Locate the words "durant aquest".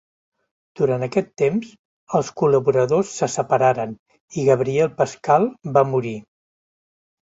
0.79-1.29